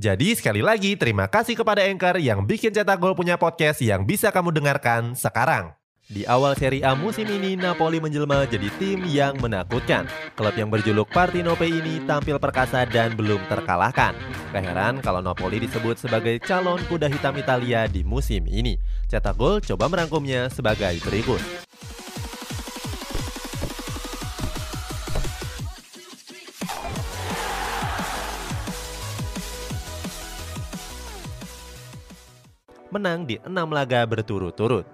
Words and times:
Jadi 0.00 0.32
sekali 0.32 0.64
lagi 0.64 0.96
terima 0.96 1.28
kasih 1.28 1.52
kepada 1.52 1.84
Anchor 1.84 2.16
yang 2.16 2.48
bikin 2.48 2.72
Cetak 2.72 2.96
Gol 2.96 3.12
punya 3.12 3.36
podcast 3.36 3.84
yang 3.84 4.08
bisa 4.08 4.32
kamu 4.32 4.48
dengarkan 4.48 5.12
sekarang. 5.12 5.76
Di 6.08 6.24
awal 6.24 6.56
Serie 6.56 6.80
A 6.80 6.96
musim 6.96 7.28
ini, 7.28 7.60
Napoli 7.60 8.00
menjelma 8.00 8.48
jadi 8.48 8.72
tim 8.80 9.04
yang 9.04 9.36
menakutkan. 9.36 10.08
Klub 10.32 10.56
yang 10.56 10.72
berjuluk 10.72 11.12
Partinope 11.12 11.68
ini 11.68 12.00
tampil 12.08 12.40
perkasa 12.40 12.88
dan 12.88 13.12
belum 13.16 13.44
terkalahkan. 13.52 14.16
Gak 14.52 14.64
heran 14.64 15.00
kalau 15.04 15.20
Napoli 15.20 15.60
disebut 15.60 16.00
sebagai 16.00 16.40
calon 16.40 16.80
kuda 16.88 17.12
hitam 17.12 17.36
Italia 17.36 17.84
di 17.84 18.00
musim 18.00 18.48
ini. 18.48 18.80
Cetak 19.12 19.36
Gol 19.36 19.60
coba 19.60 19.92
merangkumnya 19.92 20.48
sebagai 20.48 20.96
berikut. 21.04 21.40
Menang 32.92 33.24
di 33.24 33.40
enam 33.48 33.72
laga 33.72 34.04
berturut-turut. 34.04 34.84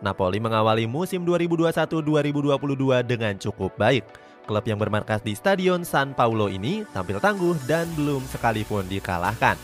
Napoli 0.00 0.40
mengawali 0.40 0.88
musim 0.88 1.28
2021-2022 1.28 3.04
dengan 3.04 3.36
cukup 3.36 3.76
baik. 3.76 4.00
Klub 4.48 4.64
yang 4.64 4.80
bermarkas 4.80 5.20
di 5.20 5.36
Stadion 5.36 5.84
San 5.84 6.16
Paulo 6.16 6.48
ini 6.48 6.88
tampil 6.96 7.20
tangguh 7.20 7.54
dan 7.68 7.84
belum 7.92 8.24
sekalipun 8.32 8.88
dikalahkan. 8.88 9.60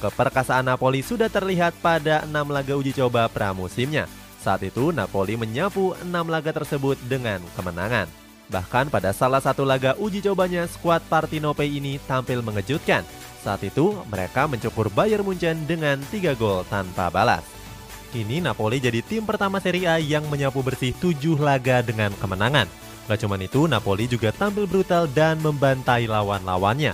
Keperkasaan 0.00 0.70
Napoli 0.70 1.02
sudah 1.02 1.28
terlihat 1.28 1.76
pada 1.82 2.24
enam 2.24 2.48
laga 2.48 2.72
uji 2.78 2.94
coba 2.94 3.26
pramusimnya. 3.28 4.06
Saat 4.40 4.64
itu 4.64 4.94
Napoli 4.94 5.36
menyapu 5.36 5.92
enam 6.00 6.30
laga 6.30 6.54
tersebut 6.54 6.96
dengan 7.04 7.42
kemenangan. 7.58 8.08
Bahkan 8.48 8.88
pada 8.88 9.12
salah 9.12 9.42
satu 9.42 9.66
laga 9.66 9.92
uji 10.00 10.24
cobanya, 10.24 10.64
skuad 10.64 11.04
Partinope 11.10 11.66
ini 11.66 12.00
tampil 12.08 12.40
mengejutkan 12.40 13.04
saat 13.40 13.64
itu, 13.64 13.96
mereka 14.12 14.44
mencukur 14.44 14.92
Bayern 14.92 15.24
Munchen 15.24 15.64
dengan 15.64 15.96
3 16.12 16.36
gol 16.36 16.62
tanpa 16.68 17.08
balas. 17.08 17.40
Kini 18.12 18.44
Napoli 18.44 18.76
jadi 18.82 19.00
tim 19.00 19.24
pertama 19.24 19.62
Serie 19.62 19.88
A 19.88 19.96
yang 19.96 20.28
menyapu 20.28 20.60
bersih 20.60 20.92
7 20.92 21.40
laga 21.40 21.80
dengan 21.80 22.12
kemenangan. 22.20 22.68
Gak 23.08 23.24
cuma 23.24 23.40
itu, 23.40 23.64
Napoli 23.64 24.04
juga 24.06 24.30
tampil 24.30 24.68
brutal 24.68 25.08
dan 25.10 25.40
membantai 25.40 26.04
lawan-lawannya. 26.04 26.92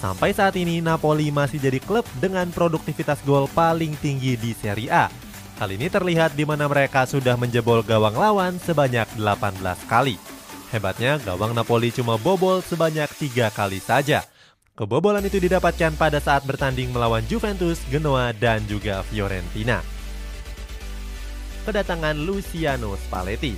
Sampai 0.00 0.32
saat 0.32 0.56
ini, 0.56 0.80
Napoli 0.80 1.28
masih 1.28 1.60
jadi 1.60 1.78
klub 1.78 2.08
dengan 2.16 2.48
produktivitas 2.50 3.20
gol 3.22 3.44
paling 3.52 3.94
tinggi 4.00 4.40
di 4.40 4.56
Serie 4.56 4.90
A. 4.90 5.06
Hal 5.60 5.70
ini 5.70 5.86
terlihat 5.86 6.34
di 6.34 6.42
mana 6.42 6.66
mereka 6.66 7.06
sudah 7.06 7.38
menjebol 7.38 7.84
gawang 7.86 8.18
lawan 8.18 8.58
sebanyak 8.58 9.06
18 9.14 9.60
kali. 9.86 10.18
Hebatnya, 10.74 11.22
gawang 11.22 11.54
Napoli 11.54 11.94
cuma 11.94 12.18
bobol 12.18 12.58
sebanyak 12.64 13.06
tiga 13.20 13.52
kali 13.52 13.78
saja– 13.78 14.26
Kebobolan 14.74 15.22
itu 15.22 15.38
didapatkan 15.38 15.94
pada 15.94 16.18
saat 16.18 16.42
bertanding 16.50 16.90
melawan 16.90 17.22
Juventus, 17.30 17.78
Genoa, 17.94 18.34
dan 18.34 18.58
juga 18.66 19.06
Fiorentina. 19.06 19.78
Kedatangan 21.62 22.18
Luciano 22.18 22.98
Spalletti 22.98 23.54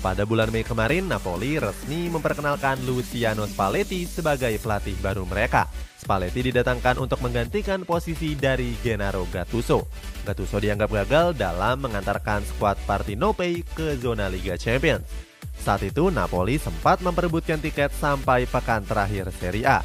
Pada 0.00 0.24
bulan 0.24 0.48
Mei 0.48 0.64
kemarin, 0.64 1.04
Napoli 1.04 1.60
resmi 1.60 2.08
memperkenalkan 2.08 2.80
Luciano 2.88 3.44
Spalletti 3.44 4.08
sebagai 4.08 4.56
pelatih 4.56 4.96
baru 5.04 5.28
mereka. 5.28 5.68
Spalletti 6.00 6.48
didatangkan 6.48 6.96
untuk 6.96 7.20
menggantikan 7.20 7.84
posisi 7.84 8.32
dari 8.32 8.72
Gennaro 8.80 9.28
Gattuso. 9.28 9.84
Gattuso 10.24 10.56
dianggap 10.56 10.96
gagal 11.04 11.36
dalam 11.36 11.84
mengantarkan 11.84 12.40
skuad 12.56 12.80
Partinope 12.88 13.68
ke 13.76 14.00
zona 14.00 14.32
Liga 14.32 14.56
Champions. 14.56 15.29
Saat 15.60 15.84
itu 15.84 16.08
Napoli 16.08 16.56
sempat 16.56 17.04
memperebutkan 17.04 17.60
tiket 17.60 17.92
sampai 17.92 18.48
pekan 18.48 18.80
terakhir 18.80 19.28
Serie 19.36 19.68
A. 19.68 19.84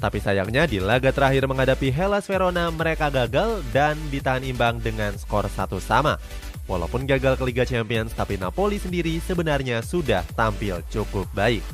Tapi 0.00 0.16
sayangnya 0.16 0.64
di 0.64 0.80
laga 0.80 1.12
terakhir 1.12 1.44
menghadapi 1.44 1.92
Hellas 1.92 2.24
Verona 2.24 2.72
mereka 2.72 3.12
gagal 3.12 3.60
dan 3.72 3.96
ditahan 4.08 4.44
imbang 4.44 4.80
dengan 4.80 5.12
skor 5.16 5.44
satu 5.48 5.76
sama. 5.76 6.16
Walaupun 6.64 7.04
gagal 7.04 7.36
ke 7.36 7.44
Liga 7.44 7.64
Champions, 7.68 8.16
tapi 8.16 8.40
Napoli 8.40 8.80
sendiri 8.80 9.20
sebenarnya 9.20 9.84
sudah 9.84 10.24
tampil 10.32 10.80
cukup 10.88 11.28
baik. 11.36 11.64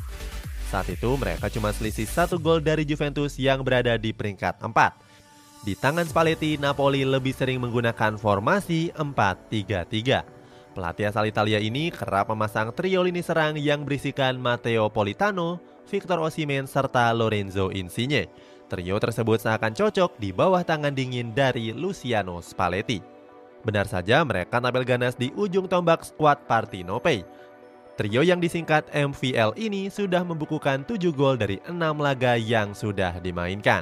Saat 0.67 0.91
itu 0.91 1.07
mereka 1.15 1.47
cuma 1.47 1.71
selisih 1.71 2.03
satu 2.03 2.35
gol 2.35 2.59
dari 2.59 2.83
Juventus 2.83 3.39
yang 3.39 3.63
berada 3.63 3.95
di 3.95 4.11
peringkat 4.11 4.59
4. 4.59 4.73
Di 5.63 5.75
tangan 5.79 6.03
Spalletti, 6.03 6.59
Napoli 6.59 7.07
lebih 7.07 7.31
sering 7.31 7.63
menggunakan 7.63 8.19
formasi 8.19 8.91
4-3-3. 8.95 10.36
Pelatih 10.77 11.09
asal 11.09 11.25
Italia 11.25 11.57
ini 11.57 11.89
kerap 11.89 12.29
memasang 12.29 12.69
trio 12.69 13.01
lini 13.01 13.25
serang 13.25 13.57
yang 13.57 13.81
berisikan 13.81 14.37
Matteo 14.37 14.93
Politano, 14.93 15.57
Victor 15.89 16.21
Osimhen, 16.21 16.69
serta 16.69 17.09
Lorenzo 17.17 17.73
Insigne. 17.73 18.29
Trio 18.69 19.01
tersebut 19.01 19.41
seakan 19.41 19.73
cocok 19.73 20.21
di 20.21 20.29
bawah 20.29 20.61
tangan 20.61 20.93
dingin 20.93 21.33
dari 21.33 21.73
Luciano 21.73 22.45
Spalletti. 22.45 23.01
Benar 23.65 23.89
saja 23.89 24.21
mereka 24.21 24.61
tampil 24.61 24.85
ganas 24.85 25.17
di 25.17 25.33
ujung 25.33 25.65
tombak 25.65 26.05
skuad 26.05 26.45
Partinope. 26.45 27.25
Trio 27.97 28.21
yang 28.21 28.37
disingkat 28.37 28.85
MVL 28.93 29.57
ini 29.57 29.89
sudah 29.89 30.21
membukukan 30.21 30.85
7 30.85 31.09
gol 31.09 31.41
dari 31.41 31.57
6 31.65 31.73
laga 31.97 32.37
yang 32.37 32.77
sudah 32.77 33.17
dimainkan. 33.17 33.81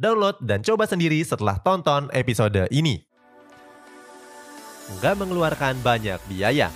download, 0.00 0.40
dan 0.40 0.64
coba 0.64 0.88
sendiri 0.88 1.20
setelah 1.20 1.60
tonton 1.60 2.08
episode 2.16 2.64
ini. 2.72 3.04
Nggak 4.98 5.14
mengeluarkan 5.20 5.78
banyak 5.84 6.18
biaya. 6.26 6.72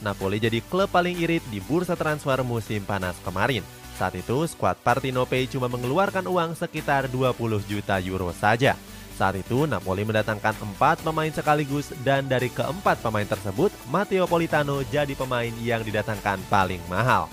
Napoli 0.00 0.38
jadi 0.38 0.62
klub 0.70 0.88
paling 0.88 1.18
irit 1.18 1.42
di 1.50 1.58
bursa 1.58 1.98
transfer 1.98 2.40
musim 2.46 2.86
panas 2.86 3.18
kemarin. 3.26 3.66
Saat 3.98 4.18
itu, 4.18 4.44
skuad 4.46 4.78
Partinope 4.82 5.38
cuma 5.50 5.70
mengeluarkan 5.70 6.26
uang 6.26 6.54
sekitar 6.58 7.06
20 7.08 7.62
juta 7.64 7.96
euro 8.02 8.30
saja. 8.34 8.74
Saat 9.14 9.38
itu, 9.38 9.70
Napoli 9.70 10.02
mendatangkan 10.02 10.58
empat 10.58 11.06
pemain 11.06 11.30
sekaligus 11.30 11.94
dan 12.02 12.26
dari 12.26 12.50
keempat 12.50 12.98
pemain 12.98 13.26
tersebut, 13.26 13.70
Matteo 13.86 14.26
Politano 14.26 14.82
jadi 14.90 15.14
pemain 15.14 15.54
yang 15.62 15.86
didatangkan 15.86 16.42
paling 16.50 16.82
mahal. 16.90 17.30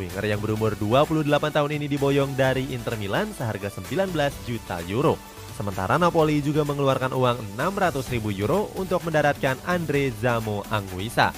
Winger 0.00 0.24
yang 0.24 0.40
berumur 0.40 0.72
28 0.80 1.28
tahun 1.28 1.70
ini 1.76 1.86
diboyong 1.90 2.32
dari 2.32 2.72
Inter 2.72 2.96
Milan 2.96 3.28
seharga 3.36 3.68
19 3.68 4.08
juta 4.48 4.80
euro. 4.88 5.20
Sementara 5.52 6.00
Napoli 6.00 6.40
juga 6.40 6.64
mengeluarkan 6.64 7.12
uang 7.12 7.60
600 7.60 8.12
ribu 8.16 8.32
euro 8.32 8.72
untuk 8.80 9.04
mendaratkan 9.04 9.60
Andre 9.68 10.08
Zamo 10.16 10.64
Anguissa. 10.72 11.28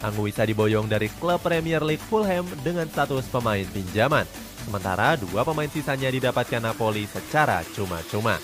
Anguissa 0.00 0.48
diboyong 0.48 0.88
dari 0.88 1.12
klub 1.20 1.40
Premier 1.44 1.84
League 1.84 2.04
Fulham 2.08 2.48
dengan 2.64 2.88
status 2.88 3.28
pemain 3.28 3.64
pinjaman. 3.68 4.24
Sementara 4.64 5.14
dua 5.20 5.44
pemain 5.44 5.68
sisanya 5.68 6.08
didapatkan 6.08 6.64
Napoli 6.64 7.04
secara 7.04 7.60
cuma-cuma. 7.76 8.40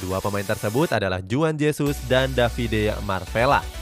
Dua 0.00 0.24
pemain 0.24 0.44
tersebut 0.44 0.88
adalah 0.96 1.20
Juan 1.20 1.60
Jesus 1.60 2.00
dan 2.08 2.32
Davide 2.32 2.96
Marvella. 3.04 3.81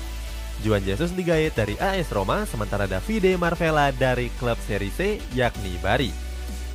Juan 0.60 0.84
Jesus 0.84 1.16
digait 1.16 1.56
dari 1.56 1.74
AS 1.80 2.12
Roma, 2.12 2.44
sementara 2.44 2.84
Davide 2.84 3.32
Marvella 3.40 3.88
dari 3.96 4.28
klub 4.36 4.60
Serie 4.68 4.92
C 4.92 5.16
yakni 5.32 5.80
Bari. 5.80 6.12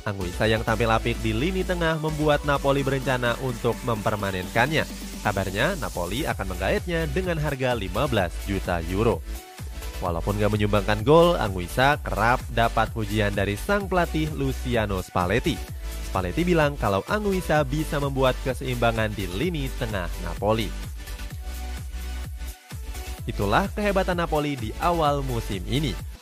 Anguissa 0.06 0.46
yang 0.46 0.62
tampil 0.62 0.90
apik 0.90 1.18
di 1.22 1.34
lini 1.34 1.66
tengah 1.66 1.98
membuat 1.98 2.46
Napoli 2.46 2.86
berencana 2.86 3.34
untuk 3.42 3.74
mempermanenkannya. 3.82 4.86
Kabarnya 5.22 5.74
Napoli 5.82 6.22
akan 6.22 6.54
menggaetnya 6.54 7.10
dengan 7.10 7.38
harga 7.42 7.74
15 7.74 8.46
juta 8.46 8.78
euro. 8.86 9.18
Walaupun 9.98 10.38
gak 10.38 10.52
menyumbangkan 10.54 11.02
gol, 11.02 11.34
Anguissa 11.34 11.98
kerap 11.98 12.38
dapat 12.54 12.94
pujian 12.94 13.34
dari 13.34 13.58
sang 13.58 13.90
pelatih 13.90 14.30
Luciano 14.34 15.02
Spalletti. 15.02 15.58
Spalletti 16.06 16.42
bilang 16.46 16.78
kalau 16.78 17.02
Anguissa 17.10 17.66
bisa 17.66 17.98
membuat 17.98 18.38
keseimbangan 18.46 19.10
di 19.14 19.26
lini 19.26 19.66
tengah 19.78 20.06
Napoli. 20.22 20.95
Itulah 23.26 23.66
kehebatan 23.74 24.22
Napoli 24.22 24.54
di 24.54 24.70
awal 24.78 25.18
musim 25.26 25.58
ini. 25.66 26.15